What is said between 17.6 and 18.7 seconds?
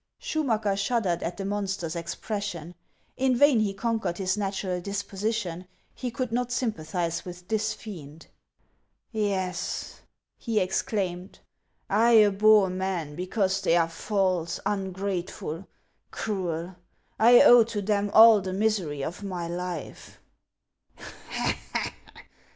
to them all the